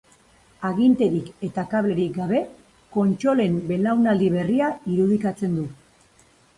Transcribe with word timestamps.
Aginterik 0.69 1.29
eta 1.49 1.65
kablerik 1.75 2.17
gabe, 2.17 2.41
kontsolen 2.97 3.63
belaunaldi 3.71 4.35
berria 4.41 4.75
irudikatzen 4.97 5.59
du. 5.63 5.73